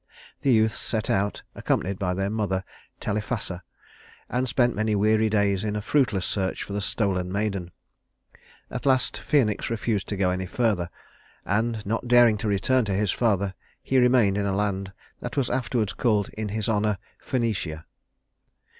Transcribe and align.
The 0.41 0.51
youths 0.51 0.79
set 0.79 1.11
out, 1.11 1.43
accompanied 1.53 1.99
by 1.99 2.15
their 2.15 2.31
mother, 2.31 2.63
Telephassa, 2.99 3.61
and 4.31 4.49
spent 4.49 4.73
many 4.75 4.95
weary 4.95 5.29
days 5.29 5.63
in 5.63 5.75
a 5.75 5.81
fruitless 5.83 6.25
search 6.25 6.63
for 6.63 6.73
the 6.73 6.81
stolen 6.81 7.31
maiden. 7.31 7.69
At 8.71 8.87
last 8.87 9.21
Phœnix 9.23 9.69
refused 9.69 10.07
to 10.07 10.17
go 10.17 10.31
any 10.31 10.47
farther, 10.47 10.89
and, 11.45 11.85
not 11.85 12.07
daring 12.07 12.39
to 12.39 12.47
return 12.47 12.83
to 12.85 12.95
his 12.95 13.11
father, 13.11 13.53
he 13.83 13.99
remained 13.99 14.39
in 14.39 14.47
a 14.47 14.55
land 14.55 14.91
that 15.19 15.37
was 15.37 15.51
afterwards 15.51 15.93
called 15.93 16.29
in 16.29 16.49
his 16.49 16.67
honor 16.67 16.97
Phœnicia. 17.23 17.83